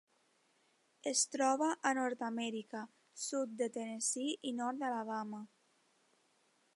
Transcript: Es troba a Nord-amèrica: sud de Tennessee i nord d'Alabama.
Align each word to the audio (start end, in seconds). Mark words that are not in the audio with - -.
Es 1.11 1.19
troba 1.33 1.67
a 1.89 1.91
Nord-amèrica: 1.99 2.81
sud 3.25 3.53
de 3.61 3.67
Tennessee 3.77 4.39
i 4.53 4.57
nord 4.63 4.81
d'Alabama. 4.85 5.43